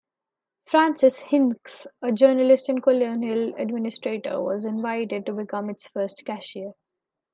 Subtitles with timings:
[0.65, 6.71] Francis Hincks, a journalist and colonial administrator, was invited to become its first cashier.